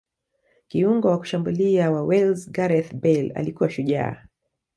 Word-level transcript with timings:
kiungo 0.67 1.07
wa 1.07 1.17
kushambulia 1.19 1.91
wa 1.91 2.03
Wales 2.03 2.51
gareth 2.51 2.93
bale 2.95 3.31
alikuwa 3.31 3.69
shujaa 3.69 4.25